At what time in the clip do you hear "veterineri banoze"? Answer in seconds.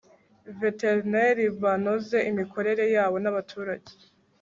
0.61-2.17